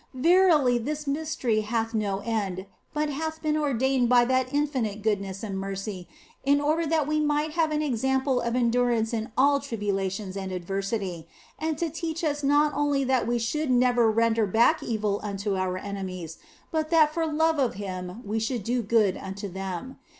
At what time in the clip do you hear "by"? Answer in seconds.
4.09-4.25